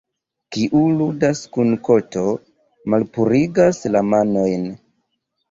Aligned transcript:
Kiu 0.55 0.79
ludas 1.01 1.41
kun 1.57 1.73
koto, 1.89 2.23
malpurigas 2.95 3.83
la 3.93 4.03
manojn. 4.09 4.67